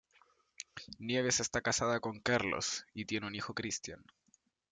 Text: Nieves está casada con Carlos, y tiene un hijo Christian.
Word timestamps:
Nieves 0.97 1.39
está 1.41 1.61
casada 1.61 1.99
con 1.99 2.21
Carlos, 2.21 2.87
y 2.95 3.05
tiene 3.05 3.27
un 3.27 3.35
hijo 3.35 3.53
Christian. 3.53 4.03